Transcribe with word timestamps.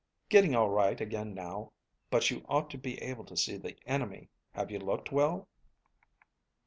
"Getting 0.29 0.55
all 0.55 0.71
right 0.71 0.99
again 0.99 1.35
now. 1.35 1.73
But 2.09 2.31
you 2.31 2.43
ought 2.49 2.71
to 2.71 2.77
be 2.79 2.99
able 3.03 3.23
to 3.25 3.37
see 3.37 3.57
the 3.57 3.77
enemy. 3.85 4.29
Have 4.53 4.71
you 4.71 4.79
looked 4.79 5.11
well?" 5.11 5.47